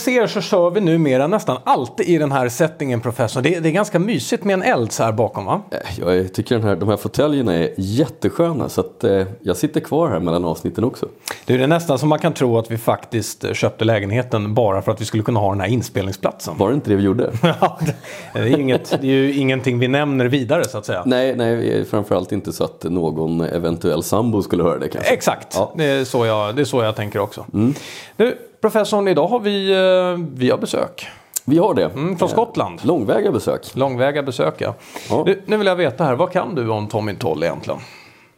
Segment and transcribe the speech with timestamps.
[0.00, 3.42] Ser så kör vi numera nästan alltid i den här settingen professor.
[3.42, 5.60] Det, det är ganska mysigt med en eld så här bakom va?
[5.70, 9.80] Eh, Jag tycker den här, de här fåtöljerna är jättesköna så att eh, jag sitter
[9.80, 11.06] kvar här mellan avsnitten också.
[11.46, 14.92] Det är nästan som man kan tro att vi faktiskt eh, köpte lägenheten bara för
[14.92, 16.54] att vi skulle kunna ha den här inspelningsplatsen.
[16.58, 17.30] Var det inte det vi gjorde?
[17.60, 17.78] Ja,
[18.34, 21.02] det, är inget, det är ju ingenting vi nämner vidare så att säga.
[21.06, 25.10] nej, nej, framförallt inte så att någon eventuell sambo skulle höra det kanske.
[25.12, 25.72] Exakt, Ja.
[25.76, 27.44] det, är så jag, det är så jag tänker också.
[28.16, 31.06] Du, professorn, idag har vi, eh, vi har besök.
[31.44, 31.84] Vi har det.
[31.84, 32.80] Mm, från Eh, Skottland.
[32.82, 33.76] Långväga besök.
[33.76, 34.74] Långväga besök ja.
[35.10, 35.22] Ja.
[35.26, 37.80] Du, nu vill jag veta här, vad kan du om Tommy Toll egentligen?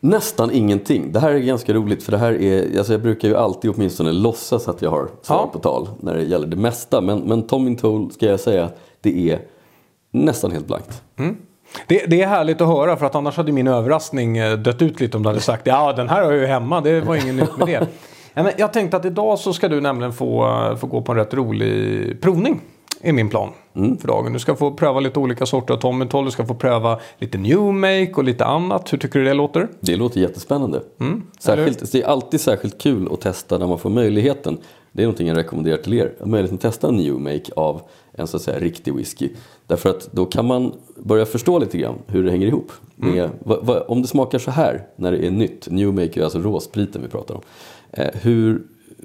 [0.00, 1.12] Nästan ingenting.
[1.12, 4.12] Det här är ganska roligt för det här är, alltså jag brukar ju alltid åtminstone
[4.12, 5.50] låtsas att jag har svar Ja.
[5.52, 7.00] på tal när det gäller det mesta.
[7.00, 8.70] Men, men Tommy Toll ska jag säga,
[9.00, 9.40] det är
[10.10, 11.02] nästan helt blankt.
[11.86, 15.00] Det, det är härligt att höra för att annars hade min överraskning eh, dött ut
[15.00, 17.34] lite om du hade sagt ja den här har jag ju hemma, det var inget
[17.34, 17.86] nytt med det.
[18.34, 21.12] Ja, men jag tänkte att idag så ska du nämligen få, eh, få gå på
[21.12, 22.60] en rätt rolig provning.
[23.04, 24.32] Är min plan för dagen.
[24.32, 26.24] Du ska få pröva lite olika sorter av Tommy Toll.
[26.24, 28.92] Du ska få pröva lite New Make och lite annat.
[28.92, 29.68] Hur tycker du det låter?
[29.80, 30.82] Det låter jättespännande.
[31.38, 34.58] Särskilt, det är alltid särskilt kul att testa när man får möjligheten.
[34.92, 36.14] Det är någonting jag rekommenderar till er.
[36.24, 39.28] Möjligheten att testa en new make av en så att säga riktig whisky.
[39.66, 42.72] Därför att då kan man börja förstå lite grann hur det hänger ihop.
[42.96, 46.24] Med, vad, vad, om det smakar så här när det är nytt, new make är
[46.24, 47.40] alltså råspriten vi pratar om.
[47.90, 48.62] Eh, hur,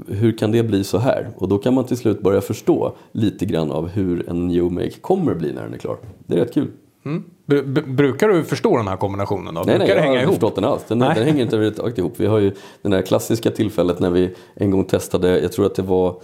[0.08, 1.30] hur kan det bli så här?
[1.38, 4.92] Och då kan man till slut börja förstå lite grann av hur en new make
[5.02, 5.98] kommer bli när den är klar.
[6.26, 6.68] Det är rätt kul.
[7.04, 7.22] Br-
[7.64, 9.54] br- brukar du förstå den här kombinationen?
[9.56, 9.62] Då?
[9.66, 10.34] Nej, brukar nej, det jag hänga har inte ihop?
[10.36, 10.84] förstått den alls.
[10.88, 11.12] Den, Nej.
[11.16, 12.14] den hänger inte överhuvudtaget ihop.
[12.18, 15.76] Vi har ju det där klassiska tillfället när vi en gång testade, jag tror att
[15.76, 16.16] det var,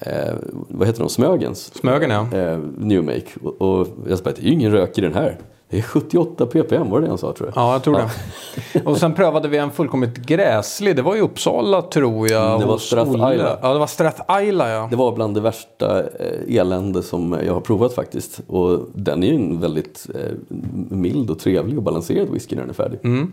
[0.00, 1.74] eh, vad heter de, Smögens?
[1.74, 2.38] Smögen ja.
[2.38, 3.22] Eh, New Make.
[3.42, 5.38] Och, och jag sa bara, det är ju ingen rök i den här.
[5.74, 7.62] Det är 78 ppm, var det det han sa tror jag?
[7.62, 8.80] Ja, jag tror det.
[8.84, 10.96] Och sen prövade vi en fullkomligt gräslig.
[10.96, 12.46] Det var i Uppsala tror jag.
[12.46, 13.10] Mm, det var Strath.
[13.10, 13.58] Isla.
[13.62, 14.88] Ja, det var Strath Isla ja.
[14.90, 18.40] Det var bland det värsta eh, elände som jag har provat faktiskt.
[18.46, 20.32] Och den är ju en väldigt eh,
[20.88, 22.98] mild och trevlig och balanserad whisky när den är färdig.
[23.04, 23.32] Mm.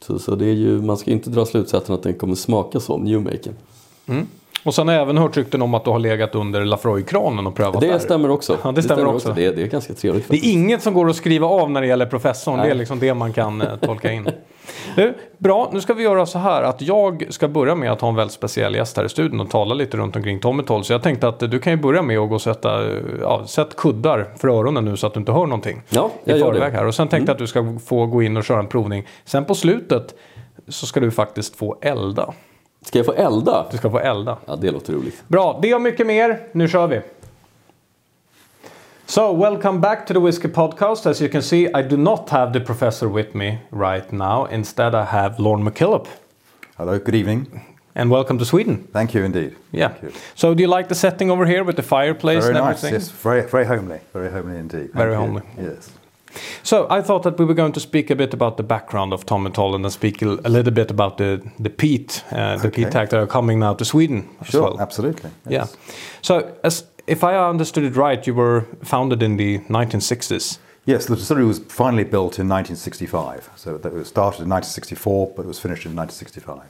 [0.00, 3.04] Så, så det är ju, man ska inte dra slutsatsen att den kommer smaka som
[3.04, 3.54] New Maken.
[4.66, 7.54] Och sen har jag även hört rykten om att du har legat under Lafroy-kranen och
[7.54, 7.98] prövat Det där.
[7.98, 8.58] stämmer också.
[8.64, 9.32] Ja, det stämmer också.
[9.32, 10.28] Det, är, det är ganska trevligt.
[10.28, 12.56] Det är inget som går att skriva av när det gäller professorn.
[12.56, 12.76] Det är Nej.
[12.76, 14.28] liksom det man kan eh, tolka in.
[14.96, 18.08] Du, bra, nu ska vi göra så här att jag ska börja med att ha
[18.08, 20.84] en väldigt speciell gäst här i studion och tala lite runt omkring Tommy Toll.
[20.84, 22.96] Så jag tänkte att eh, du kan ju börja med att gå och sätta eh,
[23.20, 25.82] ja, sätt kuddar för öronen nu så att du inte hör någonting.
[25.88, 26.66] Ja, i jag gör förväg det.
[26.66, 26.78] Mm.
[26.78, 26.86] här.
[26.86, 29.06] Och sen tänkte jag att du ska få gå in och köra en provning.
[29.24, 30.14] Sen på slutet
[30.68, 32.32] så ska du faktiskt få elda.
[32.86, 33.66] Ska jag få elda?
[33.70, 34.36] Du ska få elda.
[34.46, 35.28] Ja, det låter roligt.
[35.28, 36.40] Bra, det och mycket mer.
[36.52, 37.00] Nu kör vi.
[39.06, 41.06] So, welcome back to the Whiskey Podcast.
[41.06, 44.48] As you can see, I do not have the professor with me right now.
[44.52, 46.06] Instead, I have Lorne McKillop.
[46.76, 47.46] Hello, good evening.
[47.94, 48.88] And welcome to Sweden.
[48.92, 49.54] Thank you indeed.
[49.72, 49.88] Yeah.
[49.88, 50.10] Thank you.
[50.34, 52.84] So, do you like the setting over here with the fireplace Very and nice.
[52.84, 52.92] everything?
[52.94, 53.98] Yes, very, very homely.
[54.12, 54.90] Very homely indeed.
[54.92, 55.40] Very Thank you.
[55.40, 55.42] homely.
[55.58, 55.90] Yes.
[56.62, 59.24] So, I thought that we were going to speak a bit about the background of
[59.26, 62.90] Tomintoul and then speak a, little bit about the, the peat, uh, the peat Okay.
[62.90, 64.80] tag that are coming now to Sweden as Sure, well.
[64.80, 65.30] absolutely.
[65.48, 65.66] Yeah.
[66.22, 70.58] So, as if I understood it right, you were founded in the 1960s.
[70.86, 73.50] Yes, the distillery was finally built in 1965.
[73.56, 76.62] So it was started in 1964, but it was finished in 1965.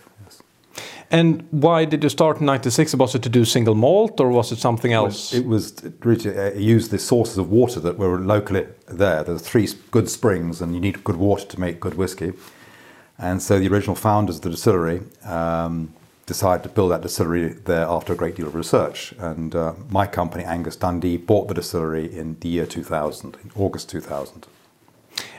[1.11, 2.94] And why did you start in 96?
[2.97, 5.33] Was it to do single malt or was it something else?
[5.33, 9.22] It was really to uh, use the sources of water that were locally there.
[9.22, 12.33] There There's three good springs, and you need good water to make good whiskey.
[13.19, 15.94] And so the original founders of the distillery um,
[16.27, 19.15] decided to build that distillery there after a great deal of research.
[19.19, 23.88] And uh, my company, Angus Dundee, bought the distillery in the year 2000, in August
[23.88, 24.47] 2000.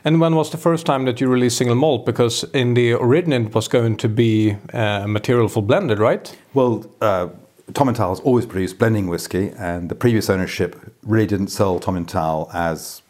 [0.04, 2.06] And when was the first time that you released single malt?
[2.06, 6.36] Because in the original it was going to be uh, material for blended, right?
[6.54, 7.30] Well, uh,
[7.74, 12.50] Tom and has always produced blending whiskey, and the previous ownership really didn't sell Tomintoul
[12.54, 13.02] as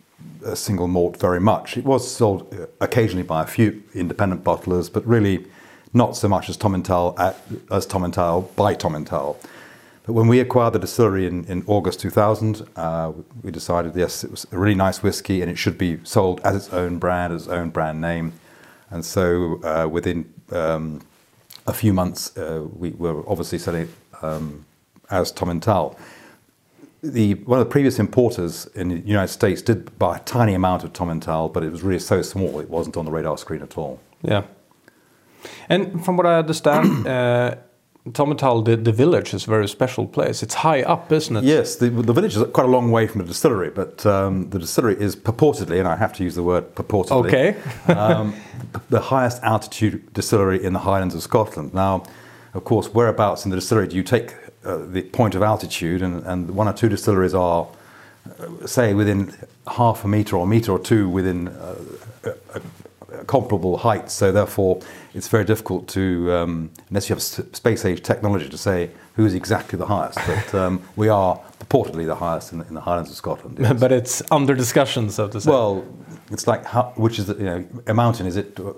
[0.43, 1.77] a single malt very much.
[1.77, 5.45] It was sold uh, occasionally by a few independent bottlers, but really
[5.93, 7.39] not so much as Tom and at,
[7.71, 9.07] as Tomintoul by Tom and
[10.07, 13.11] But when we acquired the distillery in, in August 2000, uh,
[13.43, 16.55] we decided yes, it was a really nice whiskey and it should be sold as
[16.55, 18.31] its own brand, as its own brand name.
[18.89, 21.01] And so uh, within um,
[21.67, 23.89] a few months, uh, we were obviously selling it
[24.21, 24.65] um,
[25.09, 25.97] as Tomintoul.
[27.03, 30.85] The, one of the previous importers in the United States did buy a tiny amount
[30.85, 33.77] of Tomintoul, but it was really so small it wasn't on the radar screen at
[33.77, 33.99] all.
[34.21, 34.45] Yeah.
[35.67, 37.55] And from what I understand, uh,
[38.11, 40.43] Tomintoul, the, the village, is a very special place.
[40.43, 41.43] It's high up, isn't it?
[41.43, 44.59] Yes, the, the village is quite a long way from the distillery, but um, the
[44.59, 47.55] distillery is purportedly, and I have to use the word purportedly, Okay.
[47.93, 48.35] um,
[48.89, 51.73] the highest altitude distillery in the Highlands of Scotland.
[51.73, 52.03] Now,
[52.53, 54.33] of course, whereabouts in the distillery do you take
[54.63, 57.67] uh, the point of altitude, and, and one or two distilleries are,
[58.39, 59.33] uh, say, within
[59.67, 61.75] half a meter or a meter or two within uh,
[63.27, 64.13] comparable heights.
[64.13, 64.79] So therefore,
[65.13, 69.33] it's very difficult to, um, unless you have space age technology, to say who is
[69.33, 70.19] exactly the highest.
[70.25, 73.57] But um, we are purportedly the highest in, the- in the Highlands of Scotland.
[73.59, 73.79] yes.
[73.79, 75.49] but it's under discussion, so to say.
[75.51, 75.85] Well,
[76.31, 78.25] it's like how, which is the, you know a mountain?
[78.27, 78.73] Is it uh,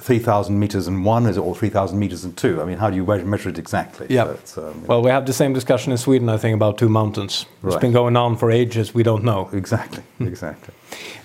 [0.00, 1.26] three thousand meters and one?
[1.26, 2.60] Is it or three thousand meters and two?
[2.60, 4.06] I mean, how do you measure, it exactly?
[4.10, 4.24] Yeah.
[4.24, 6.88] So it's, um, well, we have the same discussion in Sweden, I think, about two
[6.88, 7.46] mountains.
[7.64, 8.94] It's been going on for ages.
[8.94, 9.48] We don't know.
[9.52, 10.74] exactly, exactly.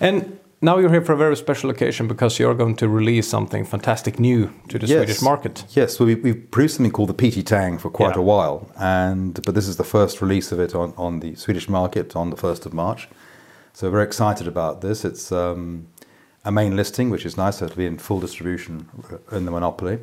[0.00, 3.64] And now you're here for a very special occasion because you're going to release something
[3.64, 5.64] fantastic new to the Swedish market.
[5.70, 8.20] Yes, well, we, we've produced something called the Peaty Tang for quite Yeah.
[8.20, 11.68] a while, and but this is the first release of it on, on the Swedish
[11.68, 13.08] market on the first of March.
[13.72, 15.04] So we're very excited about this.
[15.04, 15.88] It's um,
[16.44, 17.58] a main listing, which is nice.
[17.58, 18.88] So it'll be in full distribution
[19.32, 19.98] in the monopoly,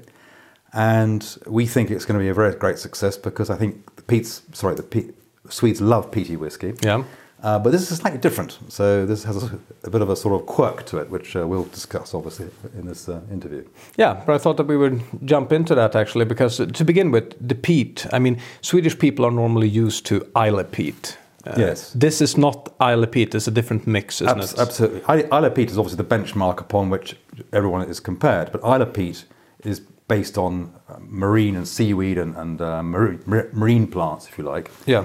[0.73, 4.03] and we think it's going to be a very great success because I think the
[4.03, 5.15] Pete's sorry the Pete,
[5.50, 6.73] Swedes love peaty whiskey.
[6.83, 7.03] Yeah.
[7.44, 8.57] Uh, but this is slightly different.
[8.69, 11.45] So this has a, a bit of a sort of quirk to it, which uh,
[11.45, 12.48] we'll discuss obviously
[12.80, 13.68] in this uh, interview.
[13.98, 17.36] Yeah, but I thought that we would jump into that actually because to begin with,
[17.45, 18.07] the peat.
[18.13, 21.18] I mean, Swedish people are normally used to Islay peat.
[21.45, 21.92] Uh, Yes.
[21.92, 23.36] This is not Islay peat.
[23.36, 24.60] It's a different mix, isn't Abs- it?
[24.60, 25.01] Absolutely.
[25.10, 27.18] I- Islay Peat is obviously the benchmark upon which
[27.51, 29.25] everyone is compared, but Isle of Peat
[29.66, 33.19] is based on uh, marine and seaweed and, and uh, marine,
[33.54, 34.72] marine plants, if you like.
[34.86, 35.04] Yeah.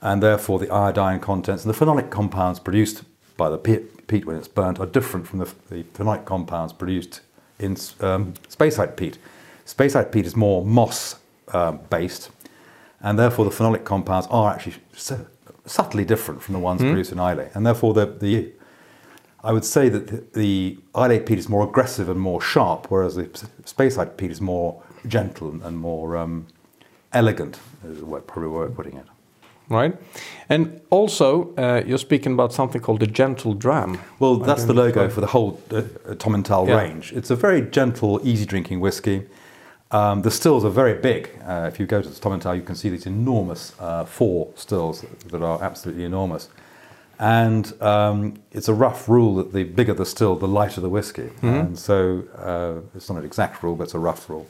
[0.00, 3.02] And therefore, the iodine contents and the phenolic compounds produced
[3.36, 7.20] by the peat, peat when it's burnt are different from the, the phenolic compounds produced
[7.58, 8.34] in um,
[8.96, 9.18] peat.
[9.66, 11.16] Speyside peat is more moss
[11.52, 12.30] um, based,
[13.00, 15.26] and therefore the phenolic compounds are actually su-
[15.64, 17.50] subtly different from the ones produced in Islay.
[17.54, 18.52] And therefore, the, the
[19.42, 23.16] I would say that the, the Islay peat is more aggressive and more sharp, whereas
[23.16, 23.24] the
[23.64, 26.46] Speyside peat is more gentle and more um,
[27.12, 29.06] elegant, is the way, probably way of putting it.
[29.68, 29.96] Right.
[30.48, 33.98] And also, uh, you're speaking about something called the Gentle Dram.
[34.20, 36.76] Well, that's the logo for the whole uh, uh, Tomintoul Yeah.
[36.76, 37.12] range.
[37.12, 39.26] It's a very gentle, easy drinking whiskey.
[39.90, 41.30] Um, the stills are very big.
[41.44, 45.04] Uh, if you go to the Tomintoul, you can see these enormous uh, four stills
[45.30, 46.48] that are absolutely enormous.
[47.18, 51.30] And um, it's a rough rule that the bigger the still, the lighter the whiskey.
[51.42, 54.46] And so uh, it's not an exact rule, but it's a rough rule.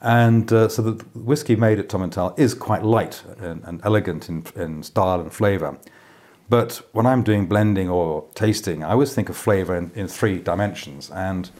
[0.00, 4.44] And uh, so the whiskey made at Tomintoul is quite light and, and elegant in,
[4.54, 5.76] in style and flavour.
[6.48, 10.38] But when I'm doing blending or tasting, I always think of flavour in, in three
[10.38, 11.10] dimensions.
[11.10, 11.50] And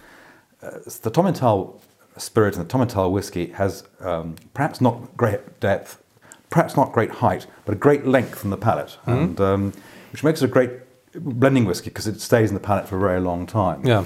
[0.63, 0.71] uh,
[1.03, 1.81] the Tomintoul
[2.17, 6.03] spirit and the Tomental whiskey has um, perhaps not great depth,
[6.49, 9.73] perhaps not great height, but a great length in the palate, and um,
[10.13, 10.71] which makes it a great
[11.15, 14.05] blending whiskey because it stays in the palate for a very long time Yeah.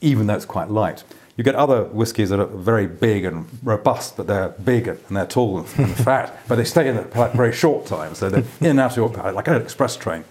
[0.00, 1.02] even though it's quite light.
[1.42, 5.26] You get other whiskies that are very big and robust, but they're big and they're
[5.26, 8.14] tall and fat, but they stay in the palate very short time.
[8.14, 10.22] So they're in and out of your palate, like an express train.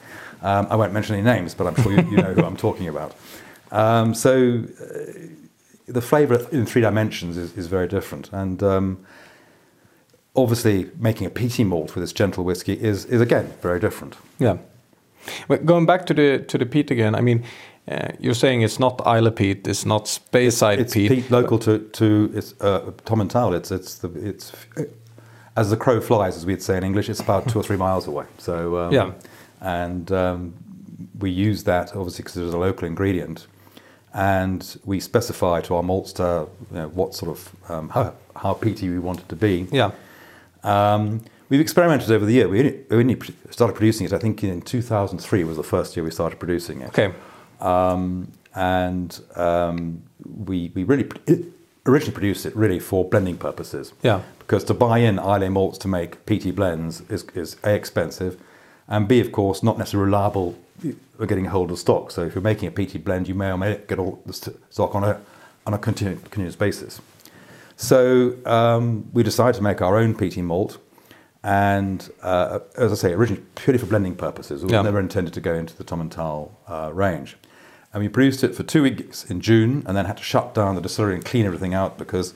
[0.41, 2.87] Um, I won't mention any names, but I'm sure you, you know who I'm talking
[2.87, 3.13] about.
[3.73, 4.85] Um, so uh,
[5.85, 8.31] the flavour in three dimensions is, is very different.
[8.31, 9.05] And um,
[10.33, 14.15] obviously, making a peaty malt with this gentle whiskey is, is again very different.
[14.39, 14.59] Yeah.
[15.49, 17.43] But going back to the to the peat again, I mean,
[17.87, 21.09] uh, you're saying it's not Islay peat, it's not Speyside it's peat.
[21.11, 23.53] peat local to to it's uh, Tomintoul.
[23.55, 24.51] It's it's the it's
[25.57, 27.09] as the crow flies, as we'd say in English.
[27.09, 28.25] It's about two or three miles away.
[28.37, 29.11] So um, Yeah.
[29.61, 30.53] and um,
[31.19, 33.47] we use that obviously because it's a local ingredient,
[34.13, 38.89] and we specify to our maltster you know, what sort of um, how how peaty
[38.89, 39.67] we want it to be.
[39.71, 39.91] Yeah.
[40.63, 42.47] Um, we've experimented over the year.
[42.47, 43.19] We only, we only
[43.49, 44.13] started producing it.
[44.13, 46.89] I think in 2003 was the first year we started producing it.
[46.89, 47.11] Okay.
[47.61, 51.07] Um, and um, we, we really
[51.85, 53.93] originally produced it really for blending purposes.
[54.03, 54.21] Yeah.
[54.39, 58.37] Because to buy in Islay malts to make PT blends is, is A, expensive,
[58.87, 60.57] and B, of course, not necessarily reliable
[61.17, 62.11] for getting hold of stock.
[62.11, 64.33] So if you're making a PT blend, you may or may not get all the
[64.33, 65.21] stock on a,
[65.65, 66.99] on a continu- continuous basis.
[67.77, 70.77] So um, we decided to make our own PT malt.
[71.43, 74.61] And uh, as I say, originally purely for blending purposes.
[74.61, 74.81] It was Yeah.
[74.83, 77.37] never intended to go into the Tomintoul uh, range.
[77.93, 80.75] And we produced it for two weeks in June and then had to shut down
[80.75, 82.33] the distillery and clean everything out because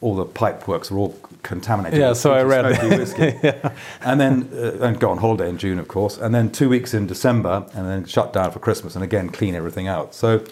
[0.00, 1.98] all the pipe works were all contaminated.
[1.98, 2.64] Yeah, so I read.
[2.98, 3.34] whiskey.
[4.00, 6.18] And then uh, and go on holiday in June, of course.
[6.18, 9.54] And then two weeks in December and then shut down for Christmas and again clean
[9.54, 10.14] everything out.
[10.14, 10.44] So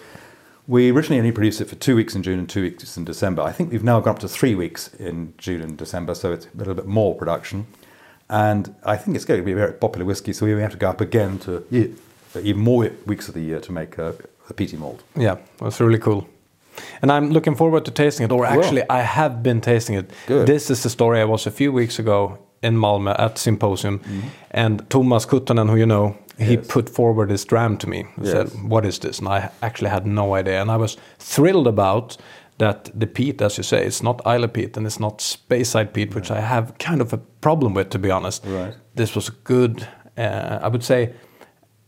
[0.67, 3.43] we originally only produced it for two weeks in June and two weeks in December.
[3.43, 6.47] I think we've now gone up to three weeks in June and December, so it's
[6.47, 7.67] a little bit more production.
[8.29, 10.77] And I think it's going to be a very popular whiskey, so we have to
[10.77, 14.15] go up again to even more weeks of the year to make a,
[14.49, 15.03] a peaty mold.
[15.15, 16.27] Yeah, that's really cool.
[17.01, 18.31] And I'm looking forward to tasting it.
[18.31, 20.11] Or actually, I have been tasting it.
[20.27, 20.45] Good.
[20.47, 21.21] This is the story.
[21.21, 23.99] I was a few weeks ago in Malmö at Symposium,
[24.51, 26.67] and Thomas Kuttanen, who you know, he Yes.
[26.67, 28.05] put forward this dram to me.
[28.19, 31.67] He said, "What is this?" And I actually had no idea, and I was thrilled
[31.67, 32.17] about
[32.57, 32.89] that.
[32.99, 36.31] The peat, as you say, it's not Islay peat and it's not Speyside peat, which
[36.31, 38.45] I have kind of a problem with, to be honest.
[38.45, 38.73] Right.
[38.95, 39.87] This was a good,
[40.17, 41.09] uh, I would say,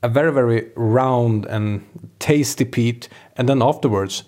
[0.04, 1.86] a very very round and
[2.20, 4.24] tasty peat, and then afterwards,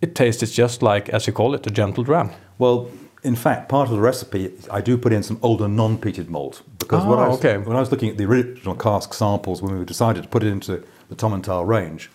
[0.00, 2.30] it tastes just like, as you call it, a gentle dram.
[2.58, 2.90] Well,
[3.22, 7.04] in fact, part of the recipe, I do put in some older non-peated malt because
[7.06, 7.56] what Ah, I was, okay.
[7.58, 10.48] when I was looking at the original cask samples when we decided to put it
[10.48, 12.10] into the Tom and range,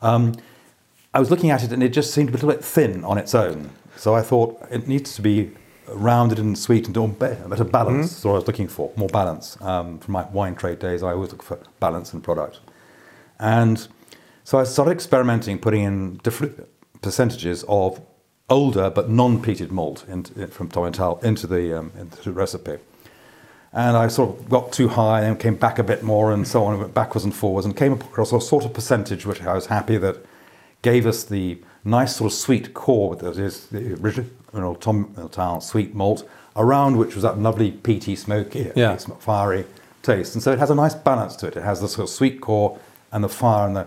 [0.00, 0.34] um,
[1.12, 3.34] I was looking at it and it just seemed a little bit thin on its
[3.34, 3.70] own.
[3.96, 5.50] So I thought it needs to be
[5.92, 8.06] rounded and sweetened or a better balance.
[8.06, 8.22] Mm-hmm.
[8.22, 9.60] So I was looking for more balance.
[9.60, 12.60] Um, from my wine trade days, I always look for balance in product.
[13.38, 13.86] And
[14.44, 16.68] so I started experimenting, putting in different
[17.02, 18.00] percentages of
[18.48, 22.78] older but non-peated malt into, from Tomintoul into the, um, into the recipe.
[23.72, 26.64] And I sort of got too high and came back a bit more and so
[26.64, 29.66] on, went backwards and forwards and came across a sort of percentage which I was
[29.66, 30.16] happy that
[30.82, 33.94] gave us the nice sort of sweet core that is the
[34.80, 38.96] Tom and sweet malt, around which was that lovely peaty, smoky, Yeah.
[38.96, 39.64] fiery
[40.02, 40.34] taste.
[40.34, 41.56] And so it has a nice balance to it.
[41.56, 42.78] It has the sort of sweet core
[43.12, 43.86] and the fire and the,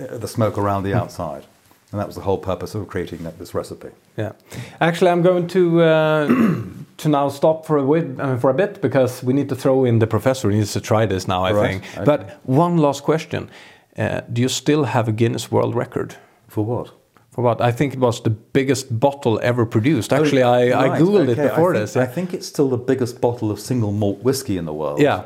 [0.00, 1.44] uh, the smoke around the outside.
[1.92, 3.88] And that was the whole purpose of creating that, this recipe.
[4.16, 4.32] Yeah,
[4.80, 6.26] actually, I'm going to uh,
[6.96, 9.84] to now stop for a bit, uh, for a bit because we need to throw
[9.84, 10.48] in the professor.
[10.50, 11.82] He needs to try this now, I Right, think.
[11.96, 12.04] okay.
[12.06, 13.50] But one last question:
[13.98, 16.16] uh, Do you still have a Guinness World Record?
[16.48, 16.92] For what?
[17.32, 17.60] For what?
[17.62, 20.12] I think it was the biggest bottle ever produced.
[20.12, 21.96] Actually, I, I Oh, Right, googled it before I think, this.
[21.96, 25.00] I think it's still the biggest bottle of single malt whiskey in the world.
[25.00, 25.22] yeah.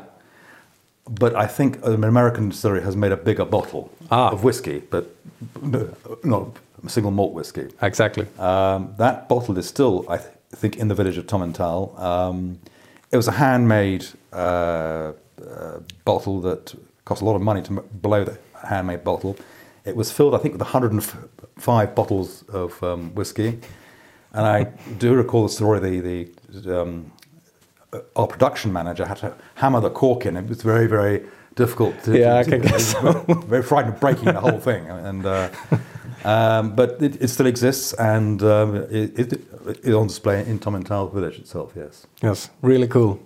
[1.09, 4.29] But I think an American distillery has made a bigger bottle Ah.
[4.31, 5.03] of whiskey, but
[5.61, 5.89] no,
[6.23, 6.47] not
[6.87, 7.67] single malt whiskey.
[7.81, 8.25] exactly.
[8.39, 11.97] Um, that bottle is still, I th- think, in the village of Tomintoul.
[11.97, 12.59] Um,
[13.11, 15.13] it was a handmade uh, uh,
[16.05, 18.37] bottle that cost a lot of money to m- blow the
[18.67, 19.35] handmade bottle.
[19.85, 20.61] It was filled, I think, with
[21.57, 23.59] 105 bottles of um, whiskey.
[24.33, 24.63] And I
[24.99, 25.79] do recall the story.
[25.79, 27.11] The, the um,
[27.93, 30.37] uh, our production manager had to hammer the cork in.
[30.37, 31.23] It was very, very
[31.55, 32.01] difficult.
[32.03, 32.93] To, Yeah, I to- can guess
[33.47, 34.87] Very frightened of breaking the whole thing.
[34.89, 35.49] And uh,
[36.23, 41.11] um, but it, it still exists, and um, it, it, it's on display in Tomintoul
[41.13, 41.73] village itself.
[41.75, 42.05] Yes.
[42.21, 43.19] Yes, really cool.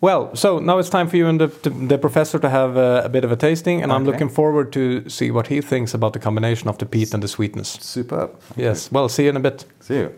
[0.00, 3.02] Well, so now it's time for you and the, the, the professor to have uh,
[3.04, 6.12] a bit of a tasting, and I'm looking forward to see what he thinks about
[6.12, 7.78] the combination of the peat and the sweetness.
[7.80, 8.30] Superb.
[8.56, 8.92] Yes.
[8.92, 9.64] Well, see you in a bit.
[9.80, 10.14] See you.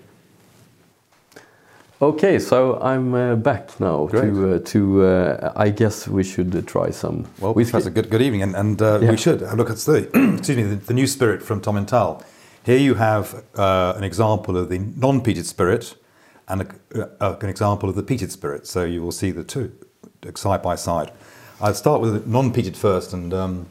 [2.02, 4.22] Okay, so I'm uh, back now Great.
[4.22, 5.04] to uh, to.
[5.04, 7.72] Uh, I guess we should uh, try some Well, whiskey.
[7.72, 9.10] Professor, good, good evening, and, and uh, Yeah.
[9.10, 10.08] we should have a look at the,
[10.38, 12.22] excuse me, the, the new spirit from Tomintoul.
[12.64, 15.94] Here you have uh, an example of the non-peated spirit
[16.50, 16.62] and
[17.20, 18.66] a, an example of the peated spirit.
[18.66, 19.72] So you will see the two
[20.34, 21.12] side by side.
[21.60, 23.66] I'll start with the non-peated first, and um,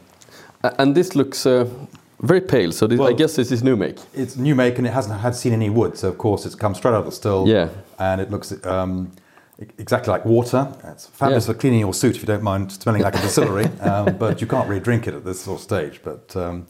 [0.78, 1.68] And this looks uh,
[2.22, 2.72] very pale.
[2.72, 3.98] So this, I guess this is new make.
[4.14, 6.76] it's new make and it hasn't had seen any wood, so of course it's come
[6.76, 7.48] straight out of the still.
[7.48, 7.70] Yeah.
[7.98, 9.12] and it looks um,
[9.78, 10.72] exactly like water.
[10.86, 11.54] It's fabulous Yeah.
[11.54, 14.48] for cleaning your suit if you don't mind smelling like a distillery, um, but you
[14.48, 16.02] can't really drink it at this sort of stage.
[16.04, 16.68] But um,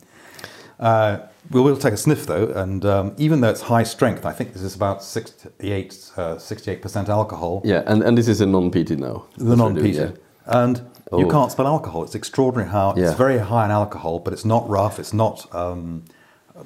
[0.79, 1.19] uh,
[1.51, 4.53] we will take a sniff though, and um, even though it's high strength, I think
[4.53, 7.61] this is about 68 uh, 68% alcohol.
[7.65, 9.25] Yeah, and, and this is a non-peated now.
[9.37, 10.17] The we're doing, non-peated.
[10.45, 10.77] And
[11.11, 11.29] you Oh.
[11.29, 12.03] can't smell alcohol.
[12.03, 13.05] It's extraordinary how Yeah.
[13.09, 14.99] it's very high in alcohol, but it's not rough.
[14.99, 16.03] It's not um,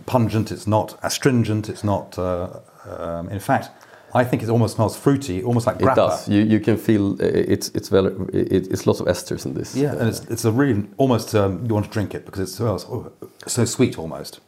[0.05, 0.51] pungent.
[0.51, 1.69] It's not astringent.
[1.69, 2.17] It's not.
[2.17, 2.47] Uh,
[2.85, 3.69] um, in fact,
[4.15, 5.91] I think it almost smells fruity, almost like Yeah.
[5.91, 6.27] It does.
[6.27, 9.75] You, you can feel uh, it's it's very it, it's lots of esters in this.
[9.75, 12.47] Yeah, and it's it's a really almost um, you want to drink it because it
[12.53, 13.11] smells oh,
[13.47, 14.39] so sweet almost.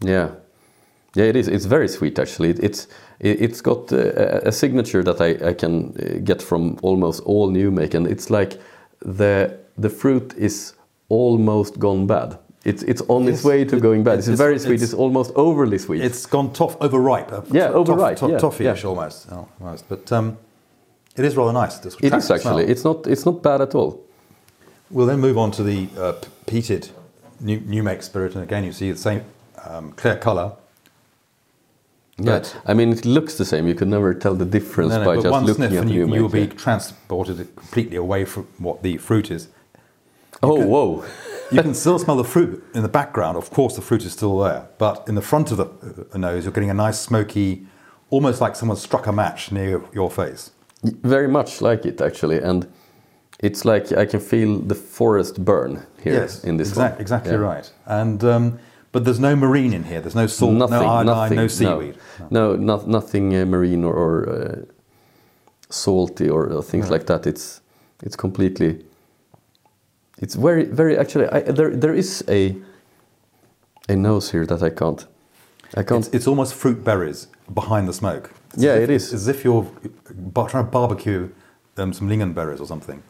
[0.00, 0.30] Yeah,
[1.14, 1.48] yeah, it is.
[1.48, 2.50] It's very sweet actually.
[2.50, 2.86] It, it's
[3.20, 7.22] it, it's got uh, a, a signature that I, I can uh, get from almost
[7.24, 8.58] all new make, and it's like
[9.00, 10.74] the the fruit is
[11.08, 12.38] almost gone bad.
[12.64, 14.18] It's it's on its way to it- going bad.
[14.18, 14.74] It's, it's- very sweet.
[14.74, 16.02] it's- It's, almost overly sweet.
[16.02, 17.32] It's gone toff overripe.
[17.32, 18.88] uh, Yeah, overripe, toff- yeah, toffee-ish yeah.
[18.90, 19.88] almost, oh, almost.
[19.88, 20.36] But um,
[21.16, 21.78] it is rather nice.
[21.78, 22.40] This it is actually.
[22.40, 22.58] smell.
[22.58, 24.00] It's not it's not bad at all.
[24.90, 26.14] We'll then move on to the uh,
[26.46, 26.90] peated
[27.40, 29.20] new, new make spirit, and again you see the same
[29.68, 30.52] um, clear colour.
[32.20, 33.68] Yeah, But- I mean it looks the same.
[33.68, 35.88] You could never tell the difference No, no, by just one looking sniff at and
[35.90, 36.50] the you, you will make.
[36.50, 39.48] be transported completely away from what the fruit is.
[40.42, 41.04] oh, can- whoa!
[41.50, 43.38] You can still smell the fruit in the background.
[43.38, 45.64] Of course, the fruit is still there, but in the front of the
[46.12, 47.66] uh, nose, you're getting a nice smoky,
[48.10, 50.50] almost like someone struck a match near your face.
[50.82, 52.66] Very much like it actually, and
[53.40, 57.00] it's like I can feel the forest burn here yes, in this exact, one.
[57.00, 57.38] exactly Yeah.
[57.38, 57.72] right.
[57.86, 58.58] And um,
[58.92, 60.00] but there's no marine in here.
[60.00, 61.96] There's no salt, nothing, no iodine, nothing, no seaweed.
[62.30, 64.64] No, no, no- nothing uh, marine or, or uh,
[65.70, 67.26] salty or, or things like that.
[67.26, 67.60] It's
[68.02, 68.84] it's completely.
[70.20, 71.26] It's very very actually.
[71.28, 72.56] I, there there is a
[73.88, 75.06] a nose here that I can't.
[75.76, 76.06] I can't.
[76.06, 78.30] It's, it's almost fruit berries behind the smoke.
[78.54, 79.12] It's Yeah, if, it is.
[79.12, 79.66] As if you're
[80.14, 81.28] bar- trying to barbecue
[81.76, 83.02] um, some lingonberries or something.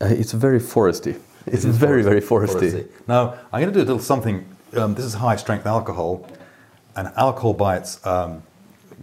[0.00, 1.20] uh, it's very foresty.
[1.46, 2.88] It's very very foresty.
[3.06, 4.46] Now, I'm going to do a little something.
[4.76, 6.28] Um, this is high strength alcohol,
[6.96, 8.42] and alcohol by its um,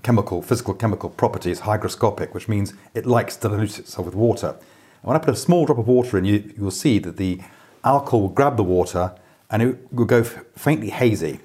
[0.04, 4.50] chemical, physical chemical property is hygroscopic, which means it likes to dilute itself with water.
[4.50, 7.18] And when I put a small drop of water in, you, you will see that
[7.18, 7.40] the
[7.84, 9.14] alcohol will grab the water
[9.50, 11.40] and it will go faintly hazy.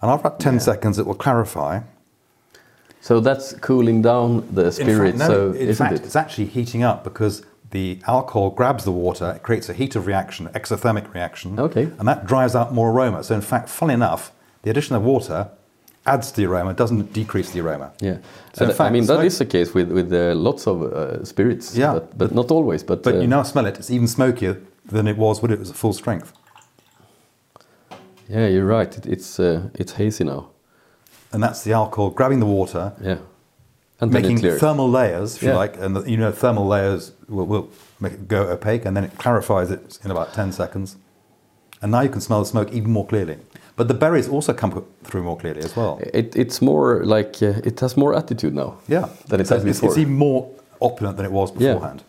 [0.00, 1.80] And after about 10 seconds, it will clarify.
[3.00, 5.16] So that's cooling down the spirit.
[5.16, 6.06] fact, no, so in isn't fact, it?
[6.06, 10.06] it's actually heating up because the alcohol grabs the water, it creates a heat of
[10.06, 11.58] reaction, exothermic reaction.
[11.58, 11.84] Okay.
[11.98, 13.22] And that drives out more aroma.
[13.24, 14.32] So, in fact, funnily enough,
[14.62, 15.50] the addition of water
[16.06, 17.92] adds to the aroma, doesn't decrease the aroma.
[18.00, 18.18] Yeah,
[18.54, 21.24] So in And, I mean that is the case with with uh, lots of uh,
[21.24, 21.76] spirits.
[21.76, 22.82] Yeah, but, but not always.
[22.82, 24.56] But, But uh, you now smell it, it's even smokier
[24.86, 26.32] than it was when it was at full strength.
[28.28, 28.96] yeah, you're right.
[28.98, 30.48] It, it's uh, it's hazy now.
[31.32, 33.18] And that's the alcohol grabbing the water, Yeah,
[34.00, 35.76] and making thermal layers, if you like.
[35.76, 37.68] And the, you know, thermal layers will, will
[38.00, 40.96] make it go opaque, and then it clarifies it in about 10 seconds.
[41.82, 43.38] And now you can smell the smoke even more clearly.
[43.76, 46.00] But the berries also come through more clearly as well.
[46.12, 48.78] It, it's more like uh, it has more attitude now.
[48.88, 49.08] Yeah.
[49.28, 49.90] than it So has it's, before.
[49.90, 50.50] it's even more
[50.80, 51.74] opulent than it was Yeah.
[51.74, 52.02] beforehand.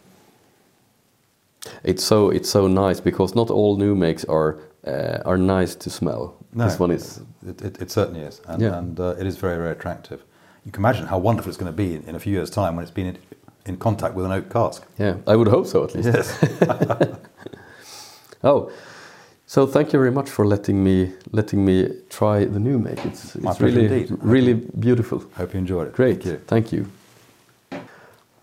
[1.84, 5.90] It's so it's so nice because not all new makes are uh, are nice to
[5.90, 6.36] smell.
[6.54, 7.22] No, This one is.
[7.46, 8.78] It, it, it certainly is, and, Yeah.
[8.80, 10.24] and uh, it is very, very attractive.
[10.70, 12.76] You can imagine how wonderful it's going to be in, in a few years' time
[12.76, 13.18] when it's been in,
[13.66, 14.86] in contact with an oak cask.
[15.00, 16.10] Yeah, I would hope so at least.
[16.14, 17.16] Yes.
[18.44, 18.72] Oh,
[19.48, 23.04] so thank you very much for letting me letting me try the new make.
[23.04, 24.18] It's, it's really indeed.
[24.22, 25.26] really beautiful.
[25.36, 25.94] Hope you enjoyed it.
[25.94, 26.38] Great, Thank you.
[26.48, 27.82] thank you.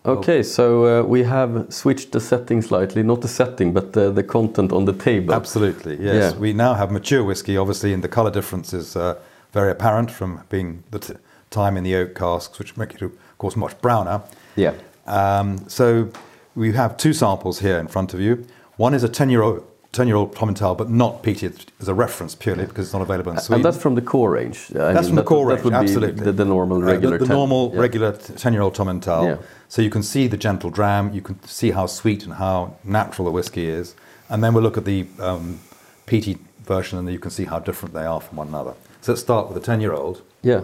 [0.05, 4.23] Okay, so uh, we have switched the setting slightly, not the setting, but the, the
[4.23, 5.33] content on the table.
[5.33, 6.33] Absolutely, yes.
[6.33, 6.39] Yeah.
[6.39, 9.15] We now have mature whiskey, obviously, and the colour difference is uh,
[9.53, 11.17] very apparent from being the
[11.49, 14.21] time in the oak casks, which make it, of course, much browner.
[14.55, 14.73] Yeah.
[15.05, 16.09] Um, so
[16.55, 18.45] we have two samples here in front of you.
[18.77, 19.63] One is a 10 year old.
[19.93, 23.31] 10 year old Tomintoul, but not peated as a reference purely because it's not available
[23.31, 23.55] in Sweden.
[23.55, 24.67] And that's from the core range.
[24.75, 26.19] I That's mean, from the core range, would absolutely.
[26.19, 27.17] be the, the normal Uh, regular.
[27.17, 27.35] the, the 10.
[27.35, 27.79] normal Yeah.
[27.79, 29.23] regular ten-year-old Tomintoul.
[29.25, 29.37] Yeah.
[29.69, 31.13] So you can see the gentle dram.
[31.13, 33.95] You can see how sweet and how natural the whiskey is,
[34.29, 35.59] and then we'll look at the um,
[36.05, 38.73] peaty version, and you can see how different they are from one another.
[39.01, 40.61] So let's start with the ten-year-old, Yeah.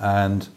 [0.00, 0.48] And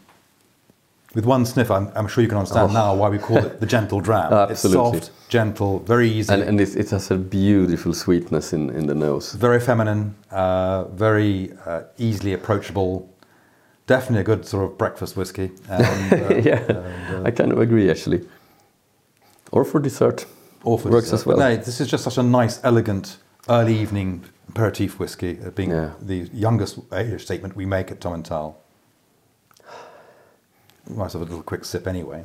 [1.14, 2.74] with one sniff, I'm, I'm sure you can understand Oh.
[2.74, 4.32] now why we call it the gentle dram.
[4.32, 4.98] Absolutely.
[4.98, 8.86] It's soft, gentle, very easy, And, and it's, it has a beautiful sweetness in, in
[8.86, 9.32] the nose.
[9.34, 13.08] very feminine, uh, very uh, easily approachable.
[13.86, 15.50] Definitely a good sort of breakfast whiskey.
[15.68, 18.26] And, uh, yeah, and, uh, I kind of agree actually.
[19.50, 20.24] Or for dessert.
[20.64, 21.14] or for Works dessert.
[21.16, 21.36] as well.
[21.36, 25.70] But no, this is just such a nice, elegant early evening aperitif whiskey, uh, being
[25.72, 25.90] Yeah.
[26.00, 28.54] the youngest age statement we make at Tomintoul.
[30.88, 32.24] Have a little quick sip anyway.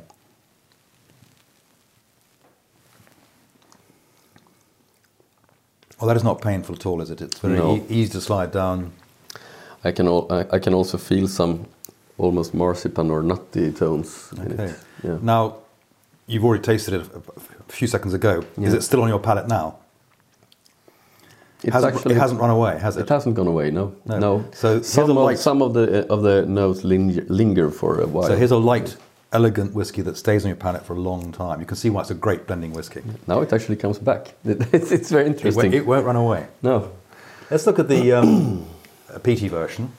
[6.00, 7.20] Well, that is not painful at all, is it?
[7.20, 7.76] It's very No.
[7.76, 8.92] e- easy to slide down.
[9.84, 11.66] I can al- I, I can also feel some
[12.18, 14.64] almost marzipan or nutty tones in Okay.
[14.64, 14.76] it.
[15.04, 15.18] Yeah.
[15.22, 15.56] Now,
[16.26, 18.44] you've already tasted it a, a few seconds ago.
[18.60, 19.76] Is it still on your palate now?
[21.64, 23.02] It's hasn't, actually it hasn't run away, has it?
[23.02, 23.70] It hasn't gone away.
[23.70, 23.94] No.
[24.06, 24.18] No.
[24.18, 24.44] No.
[24.52, 28.28] So some of, some of the uh, of the notes linger, linger for a while.
[28.28, 28.96] So here's a light,
[29.32, 31.58] elegant whiskey that stays on your palate for a long time.
[31.60, 33.02] You can see why it's a great blending whiskey.
[33.26, 34.34] now it actually comes back.
[34.44, 35.62] It's, it's very interesting.
[35.64, 36.46] won't- it won't run away.
[36.62, 36.90] no.
[37.50, 38.66] Let's look at the um,
[39.22, 39.90] peaty version.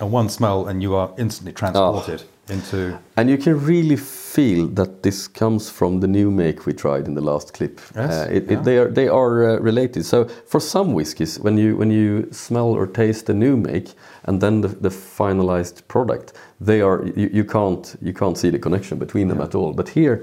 [0.00, 2.98] And one smell, and you are instantly transported into.
[3.16, 7.14] And you can really feel that this comes from the new make we tried in
[7.14, 7.80] the last clip.
[7.96, 8.58] Yes, Uh, it, yeah.
[8.58, 10.04] it, they are they are uh, related.
[10.04, 13.88] So for some whiskies, when you when you smell or taste the new make
[14.24, 18.58] and then the, the finalized product, they are you, you can't you can't see the
[18.58, 19.72] connection between them at all.
[19.72, 20.22] But here,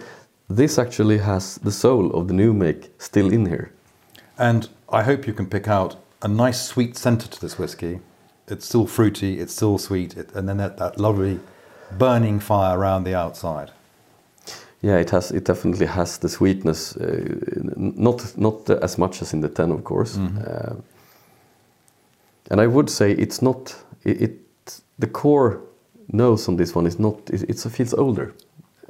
[0.56, 3.72] this actually has the soul of the new make still in here.
[4.38, 8.00] And I hope you can pick out a nice sweet centre to this whiskey.
[8.48, 11.40] It's still fruity, it's still sweet, it, and then that, that lovely
[11.92, 13.72] burning fire around the outside.
[14.82, 15.32] Yeah, it has.
[15.32, 17.26] It definitely has the sweetness, uh,
[17.76, 20.18] not not as much as in the ten, of course.
[20.18, 20.76] Uh,
[22.52, 23.76] and I would say it's not.
[24.04, 25.62] It, it the core
[26.14, 27.30] nose on this one is not.
[27.30, 28.34] It, it's, it feels older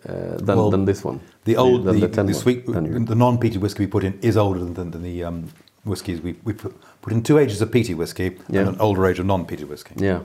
[0.07, 1.19] uh, than, Well, than this one.
[1.45, 4.59] The old, the, 10 the one, sweet, the non-peaty whiskey we put in is older
[4.59, 5.49] than, than the um,
[5.85, 8.61] whiskies we, we put, put in two ages of peaty whiskey Yeah.
[8.61, 9.95] and an older age of non-peaty whiskey.
[9.97, 10.21] Yeah.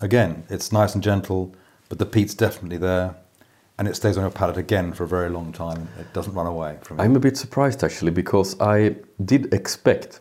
[0.00, 1.54] Again, it's nice and gentle,
[1.88, 3.14] but the peat's definitely there,
[3.78, 5.88] and it stays on your palate again for a very long time.
[6.00, 7.02] It doesn't run away from it.
[7.02, 10.20] I'm a bit surprised actually because I did expect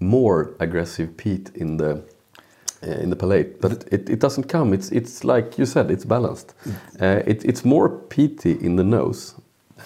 [0.00, 2.02] more aggressive peat in the
[2.84, 4.72] uh, in the palate, but it, it doesn't come.
[4.74, 6.54] It's it's like you said, it's balanced.
[7.00, 9.34] Uh, it, it's more peaty in the nose.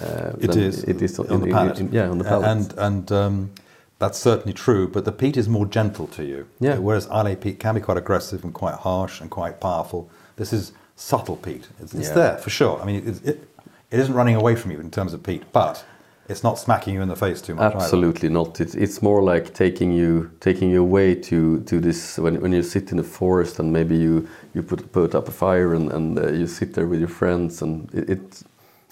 [0.00, 1.80] Uh, It is It is on in- the in- palate.
[1.80, 2.48] in- yeah, on the palate.
[2.50, 3.50] And and um,
[3.98, 4.88] that's certainly true.
[4.88, 6.48] But the peat is more gentle to you.
[6.60, 6.78] Yeah.
[6.78, 10.10] Whereas Islay peat can be quite aggressive and quite harsh and quite powerful.
[10.36, 11.68] This is subtle peat.
[11.80, 12.14] It's, it's Yeah.
[12.14, 12.80] there for sure.
[12.80, 13.48] I mean, it, it,
[13.90, 15.84] it isn't running away from you in terms of peat, but
[16.28, 17.72] it's not smacking you in the face too much.
[17.74, 17.84] either.
[17.84, 18.60] Absolutely not.
[18.60, 22.62] It's it's more like taking you taking you away to to this when when you
[22.62, 26.18] sit in the forest and maybe you you put put up a fire and and
[26.18, 28.42] uh, you sit there with your friends and it, it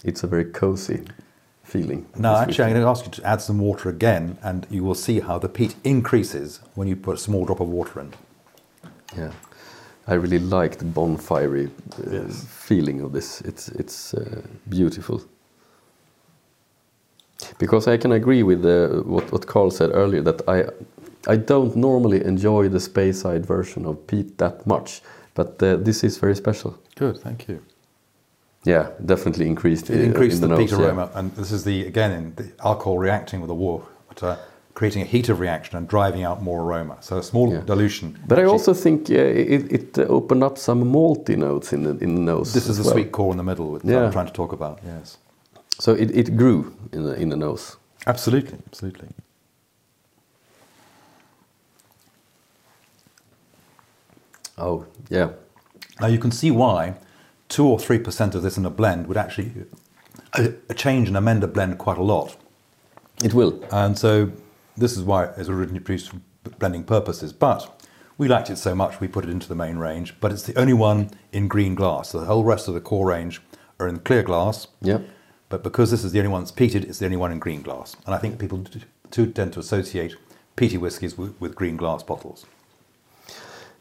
[0.05, 1.01] it's a very cozy
[1.65, 2.05] feeling.
[2.17, 4.83] No, This actually, I'm going to ask you to add some water again, and you
[4.83, 8.13] will see how the peat increases when you put a small drop of water in.
[9.17, 9.31] Yeah,
[10.07, 12.45] I really like the bonfirey uh, Yes.
[12.47, 13.41] feeling of this.
[13.41, 15.21] It's it's uh, beautiful.
[17.59, 20.65] Because I can agree with uh, what what Carl said earlier that I
[21.33, 25.01] I don't normally enjoy the Speyside version of peat that much,
[25.33, 26.77] but uh, this is very special.
[26.99, 27.59] Good, thank you.
[28.65, 29.89] Yeah, definitely increased.
[29.91, 30.87] It uh, increases in the, the, peat nose, yeah.
[30.87, 34.37] aroma, and this is the again in the alcohol reacting with the water,
[34.73, 36.97] creating a heat of reaction and driving out more aroma.
[37.01, 37.61] So a small Yeah.
[37.65, 38.17] dilution.
[38.27, 41.91] But I also think uh, it, it uh, opened up some malty notes in the
[42.03, 42.53] in the nose.
[42.53, 42.93] this is the well.
[42.93, 44.05] sweet core in the middle that Yeah.
[44.05, 44.79] I'm trying to talk about.
[44.83, 45.17] Yes,
[45.79, 47.77] So it, it grew in the in the nose.
[48.07, 49.07] absolutely, absolutely.
[54.57, 55.29] Oh yeah,
[55.99, 56.93] Now you can see why
[57.49, 59.51] two or three percent of this in a blend would actually
[60.33, 62.35] uh, change and amend a blend quite a lot.
[63.23, 63.63] it will.
[63.71, 64.31] And so
[64.77, 66.19] this is why it's originally produced for
[66.59, 67.33] blending purposes.
[67.33, 67.83] But
[68.17, 70.15] we liked it so much we put it into the main range.
[70.19, 72.09] But it's the only one in green glass.
[72.09, 73.41] So the whole rest of the core range
[73.79, 74.67] are in clear glass.
[74.81, 74.99] Yeah.
[75.49, 77.61] But because this is the only one that's peated, it's the only one in green
[77.61, 77.95] glass.
[78.05, 78.79] And I think people do-
[79.11, 80.15] do tend to associate
[80.55, 82.45] peaty whiskies with, with green glass bottles.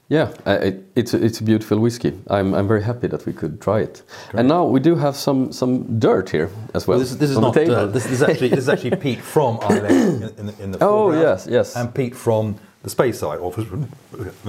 [0.08, 2.12] Yeah, it, it's a, it's a beautiful whiskey.
[2.28, 4.02] I'm I'm very happy that we could try it.
[4.34, 6.98] And now we do have some some dirt here as well.
[6.98, 9.58] Well, this, is- this is not uh, this, is actually this is actually peat from
[9.62, 11.76] Ireland in, in, the- in the Oh, foreground, yes, yes.
[11.76, 13.88] and peat from the Speyside or from,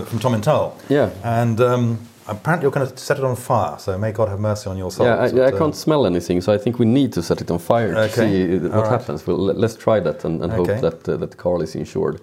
[0.06, 0.74] from Tomintoul.
[0.90, 1.10] Yeah.
[1.24, 3.80] and um, apparently you're going to set it on fire.
[3.80, 5.06] So may God have mercy on your soul.
[5.08, 7.40] yeah, I, But, I uh, can't smell anything, so I think we need to set
[7.42, 8.90] it on fire to Okay, see what right.
[8.92, 9.26] happens.
[9.26, 10.74] Well, let, us try that and, and Okay.
[10.74, 12.20] hope that uh, that Carl is insured.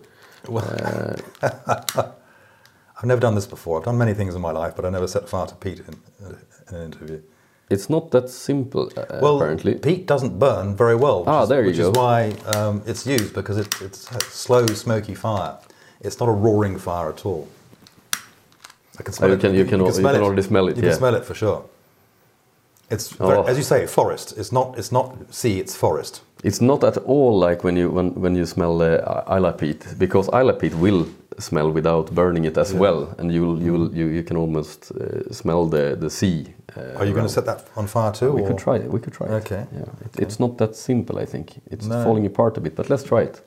[0.48, 0.64] Well,
[1.42, 2.02] Uh,
[3.02, 3.78] I've never done this before.
[3.78, 5.96] I've done many things in my life, but I never set fire to peat in,
[6.20, 6.36] in
[6.76, 7.20] an interview.
[7.68, 9.74] it's not that simple, uh, Well, apparently.
[9.74, 11.20] peat doesn't burn very well.
[11.20, 11.90] Which Ah, is, there you which go.
[11.90, 15.58] is why um, it's used because it, it's a slow, smoky fire.
[16.00, 17.48] It's not a roaring fire at all.
[18.98, 19.40] I can smell you it.
[19.40, 20.90] can- you can al- you smell can already smell it, You yeah.
[20.90, 21.64] can smell it for sure.
[22.90, 23.42] It's Oh.
[23.44, 24.34] as you say, forest.
[24.36, 24.78] It's not.
[24.78, 25.58] It's not sea.
[25.58, 26.20] It's forest.
[26.42, 30.28] It's not at all like when you when, when you smell uh, Islay peat because
[30.28, 31.07] Islay peat will
[31.38, 35.66] smell without burning it as well, and you'll you'll you, you can almost uh, smell
[35.66, 36.46] the the sea.
[36.76, 38.33] Uh, Are you going to set that on fire too?
[38.33, 38.90] We or- could try it.
[38.92, 39.33] We could try it.
[39.44, 39.66] Okay.
[39.72, 41.18] Yeah, it, it's not that simple.
[41.22, 42.02] I think it's No.
[42.05, 43.40] falling apart a bit, but let's try it.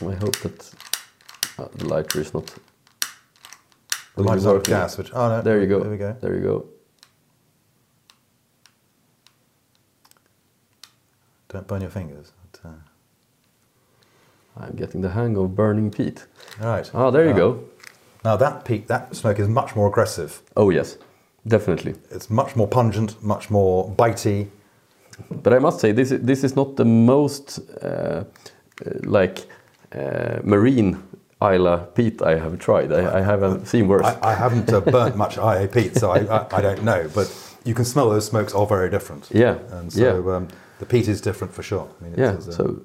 [0.00, 0.74] I hope that
[1.58, 2.54] uh, the lighter is not.
[4.16, 4.98] The light is out of gas.
[4.98, 5.42] Which oh no.
[5.42, 5.80] There you go.
[5.80, 6.16] There we go.
[6.20, 6.64] There you go.
[11.52, 12.32] Don't burn your fingers.
[12.52, 12.72] But, uh,
[14.64, 16.26] I'm getting the hang of burning peat.
[16.60, 16.90] all right.
[16.94, 17.64] Ah, there you Uh, go.
[18.24, 20.42] Now that peat, that smoke is much more aggressive.
[20.56, 20.98] Oh yes,
[21.46, 21.94] definitely.
[22.10, 24.48] It's much more pungent, much more bitey.
[25.42, 28.24] But I must say, this is, this is not the most uh, uh,
[29.04, 29.46] like
[29.92, 31.02] uh, marine
[31.42, 32.92] Islay peat I have tried.
[32.92, 34.04] I, I haven't seen worse.
[34.06, 37.08] I, I haven't uh, burnt much IA peat, so I, I, I don't know.
[37.14, 37.28] But
[37.64, 39.28] you can smell those smokes are very different.
[39.32, 40.36] Yeah, And so yeah.
[40.36, 40.48] um,
[40.80, 41.86] the peat is different for sure.
[42.00, 42.80] I mean, yeah, uh, so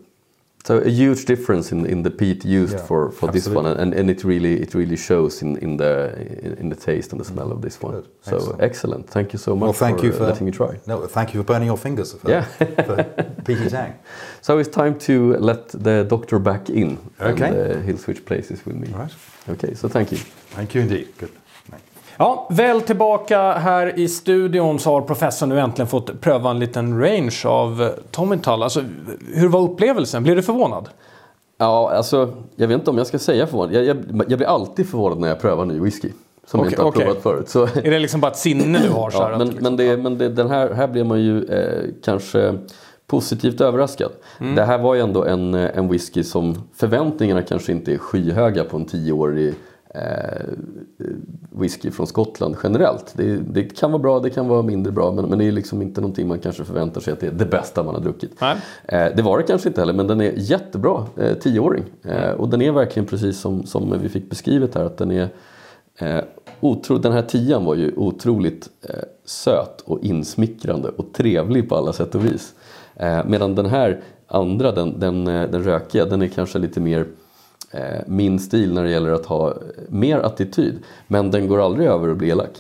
[0.66, 3.94] so a huge difference in in the peat used Yeah, for for this one, and
[3.94, 6.14] and it really it really shows in in the
[6.46, 7.94] in, in the taste and the smell of this one.
[7.96, 8.62] Good, So excellent.
[8.62, 9.10] excellent.
[9.10, 10.80] Thank you so much well, thank for, you for letting me try.
[10.88, 12.46] No, thank you for burning your fingers for, Yeah.
[12.86, 13.04] for
[13.46, 13.94] peaty tang.
[14.42, 17.48] So it's time to let the doctor back in, Okay.
[17.48, 18.88] and uh, he'll switch places with me.
[18.94, 19.16] All right.
[19.50, 20.18] Okay, so thank you.
[20.56, 21.08] Thank you indeed.
[21.18, 21.32] Good.
[22.18, 27.00] Ja, väl tillbaka här i studion så har professorn nu äntligen fått pröva en liten
[27.02, 28.64] range av eh, Tommy Tull.
[28.64, 28.84] Alltså,
[29.34, 30.24] hur var upplevelsen?
[30.24, 30.90] Blev du förvånad?
[31.58, 33.74] Ja, alltså, jag vet inte om jag ska säga förvånad.
[33.74, 33.98] Jag, jag,
[34.28, 36.10] jag blir alltid förvånad när jag prövar ny whisky.
[36.48, 37.06] Som jag Okej, inte har okej.
[37.06, 37.50] provat förut.
[37.50, 39.10] Så, Är det liksom bara ett sinne du har?
[39.10, 41.44] Så här, ja, men liksom, men, det, men det, den här, här blir man ju
[41.44, 42.54] eh, kanske
[43.08, 44.12] positivt överraskad.
[44.40, 44.56] Mm.
[44.56, 48.64] Det här var ju ändå en, eh, en whisky som förväntningarna kanske inte är skyhöga
[48.64, 49.54] på en tioårig
[49.96, 50.46] eh,
[51.50, 53.14] whisky från Skottland generellt.
[53.18, 55.82] Det, det, kan vara bra, det kan vara mindre bra men, men det är liksom
[55.82, 58.42] inte någonting man kanske förväntar sig att det är det bästa man har druckit.
[58.86, 61.84] Eh, det var det kanske inte heller men den är jättebra, eh, tioåring.
[62.04, 65.30] Eh, och den är verkligen precis som, som vi fick beskrivet här att den är
[66.00, 66.20] eh,
[66.60, 71.94] otro, den här tian var ju otroligt eh, söt och insmickrande och trevlig på alla
[71.94, 72.54] sätt och vis.
[72.96, 77.06] Eh, medan den här andra, den, den, eh, den rökiga, den är kanske lite mer
[77.76, 79.54] Eh, min stil när det gäller att ha
[79.90, 80.84] mer attityd.
[81.08, 82.52] Men den går aldrig över och blir elak.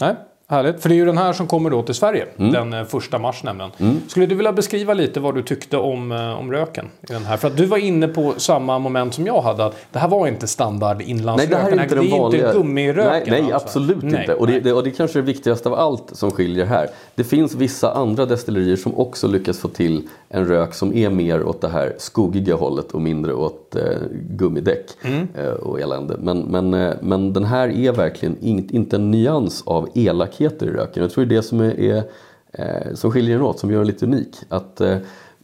[0.00, 0.14] Nej,
[0.54, 0.80] härligt.
[0.82, 2.26] För det är ju den här som kommer då till Sverige.
[2.36, 3.70] Den eh, första mars nämligen.
[4.08, 7.36] Skulle du vilja beskriva lite vad du tyckte om, eh, om röken i den här?
[7.36, 9.64] För att du var inne på samma moment som jag hade.
[9.64, 11.50] Att det här var inte standard Nej, inlandsrök.
[11.50, 12.46] det här är inte den det är vanliga.
[12.46, 13.32] inte gummiröken.
[13.32, 13.68] Nej, nej alltså.
[13.68, 14.34] absolut Nej, inte.
[14.34, 14.60] Och det, nej.
[14.62, 16.88] det, och det kanske är det viktigaste av allt som skiljer här.
[17.14, 21.42] Det finns vissa andra destillerier som också lyckas få till en rök som är mer
[21.44, 23.82] åt det här skogiga hållet och mindre åt eh,
[24.30, 25.28] gummidäck Mm.
[25.34, 26.16] eh, och elände.
[26.18, 29.88] Men, men, eh, men den här är verkligen in, inte en nyans av
[30.44, 31.02] elakheter i röken.
[31.02, 32.02] Jag tror det är det som, är, är,
[32.52, 34.36] eh, som skiljer den åt, som gör den lite unik.
[34.48, 34.96] Att, eh,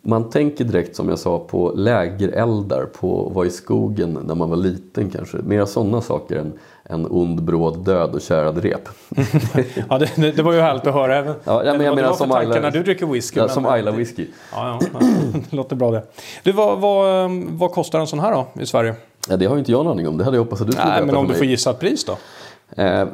[0.02, 4.50] man tänker direkt som jag sa på lägereldar, på att vara i skogen när man
[4.50, 5.36] var liten kanske.
[5.36, 6.52] Mera sådana saker än
[6.84, 8.88] en ond bråd död och kärad rep.
[9.88, 11.16] Ja, det, det, var ju härligt att höra.
[11.16, 13.40] Även, Ja, men jag menar som Ayla- när du dricker whisky.
[13.40, 14.26] Ja, som Ayla whisky.
[14.52, 15.06] Ja, ja, ja,
[15.50, 16.02] det låter bra det.
[16.42, 18.94] Du, vad, vad, vad kostar en sån här då i Sverige?
[19.28, 20.18] Ja, det har ju inte jag en aning om.
[20.18, 22.04] Det hade jag hoppats att du skulle Nej, men om du får gissa ett pris
[22.04, 22.16] då?
[22.76, 23.06] Eh,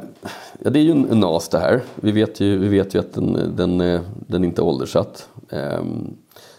[0.59, 1.81] ja, det är ju en, en NAS det här.
[1.95, 5.29] Vi vet ju, vi vet ju att den, den, eh, den inte är ålderssatt.
[5.49, 6.13] Ehm,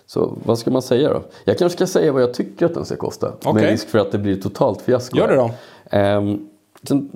[0.06, 1.22] så vad ska man säga då?
[1.44, 3.32] Jag kanske ska säga vad jag tycker att den ska kosta.
[3.38, 3.52] Okej.
[3.52, 5.18] Med risk för att det blir totalt fiasko.
[5.18, 5.50] Gör det då.
[6.82, 7.10] Sen,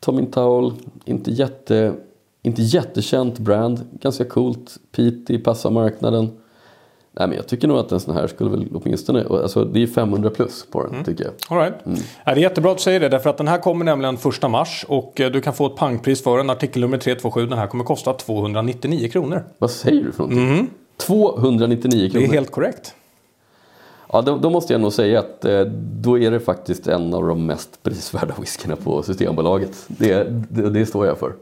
[0.00, 0.72] Tommy Towel,
[1.04, 1.92] inte, jätte,
[2.42, 3.80] inte jättekänt brand.
[4.00, 4.76] Ganska coolt.
[4.92, 6.30] Peaty, passar marknaden.
[7.18, 9.24] Nej, men jag tycker nog att en sån här skulle väl åtminstone...
[9.30, 11.32] Alltså, det är 500 plus på den tycker jag.
[11.48, 11.74] All right.
[11.84, 14.50] Ja, det är jättebra att du säger det, därför att den här kommer nämligen 1
[14.50, 16.50] mars och eh, du kan få ett pangpris för den.
[16.50, 19.44] Artikel nummer 327, den här kommer kosta 299 kronor.
[19.58, 20.70] Vad säger du för någonting?
[20.96, 22.26] 299 Det kronor.
[22.28, 22.94] är helt korrekt.
[24.12, 25.60] Ja, då, då måste jag nog säga att eh,
[26.00, 29.84] då är det faktiskt en av de mest prisvärda whiskyna på Systembolaget.
[29.86, 31.32] Det, det, det står jag för.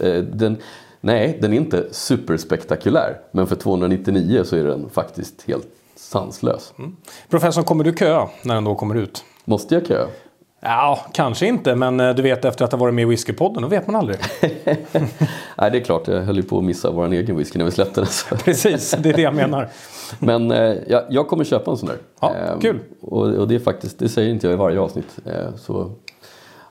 [0.00, 0.56] Eh, den,
[1.04, 3.20] nej, den är inte superspektakulär.
[3.30, 6.72] Men för 299 så är den faktiskt helt sanslös.
[7.30, 9.24] Professorn, kommer du köa när den då kommer ut?
[9.44, 10.06] Måste jag köa?
[10.60, 13.68] Ja, kanske inte, men eh, du vet efter att ha varit med i Whiskypodden, då
[13.68, 14.18] vet man aldrig.
[15.58, 16.08] Nej, det är klart.
[16.08, 18.06] Jag höll ju på att missa vår egen whisky när vi släppte den.
[18.06, 18.36] Så.
[18.44, 19.68] Precis, det är det jag menar.
[20.18, 21.98] Men eh, jag, jag kommer köpa en sån där.
[22.20, 22.78] Ja, Ehm, kul.
[23.00, 25.18] Och, och det är faktiskt, det säger inte jag i varje avsnitt.
[25.26, 25.90] Eh, så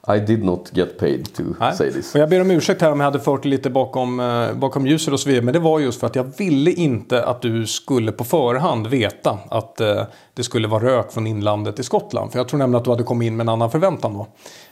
[0.08, 1.76] I did not get paid to Nej.
[1.76, 2.16] say this.
[2.16, 5.13] Och jag ber om ursäkt här om jag hade fört lite bakom, eh, bakom ljuset
[5.13, 5.46] och så vidare.
[5.46, 9.39] Men det var just för att jag ville inte att du skulle på förhand veta
[9.50, 12.32] att eh, det skulle vara rök från inlandet i Skottland.
[12.32, 14.28] För jag tror nämligen att du hade kommit in med en annan förväntan då.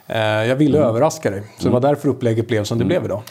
[0.06, 0.88] Eh, jag ville Mm.
[0.88, 1.42] överraska dig.
[1.58, 3.22] Så det var därför upplägget blev som det blev idag.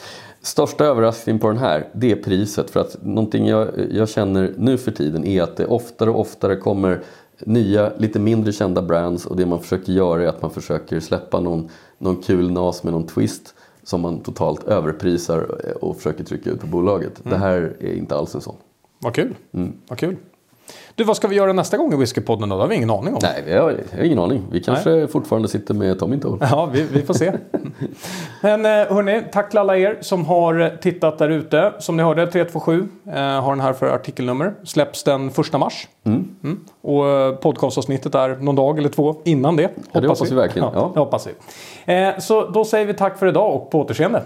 [0.42, 2.70] Största överraskningen på den här, det är priset.
[2.70, 6.56] För att någonting jag, jag känner nu för tiden är att det oftare och oftare
[6.56, 7.00] kommer
[7.46, 11.40] nya, lite mindre kända brands och det man försöker göra är att man försöker släppa
[11.40, 11.68] någon,
[12.02, 15.38] någon kul nas med någon twist som man totalt överprisar
[15.84, 17.20] och försöker trycka ut på bolaget.
[17.22, 18.56] Det här är inte alls en sån.
[18.98, 19.34] Vad kul.
[19.52, 19.72] Mm.
[19.88, 20.16] Vad kul.
[20.94, 22.56] Du, vad ska vi göra nästa gång i Whiskypodden då?
[22.56, 23.20] Det har vi ingen aning om.
[23.22, 24.42] Nej, jag har, har ingen aning.
[24.50, 26.38] Vi kanske fortfarande sitter med Tommy Toll.
[26.40, 27.32] Ja, vi, vi får se.
[28.42, 31.72] Men eh, hörni, tack till alla er som har tittat där ute.
[31.78, 34.54] Som ni hörde, 327 eh, har den här för artikelnummer.
[34.64, 35.88] Släpps den 1 mars.
[36.04, 36.60] Mm.
[36.82, 39.70] Och eh, podcastavsnittet är någon dag eller två innan det.
[39.92, 40.68] Ja, det hoppas vi verkligen.
[40.74, 40.90] Ja, Ja.
[40.94, 41.26] det hoppas
[41.86, 41.94] vi.
[41.94, 44.22] Eh, så då säger vi tack för idag och på återseende.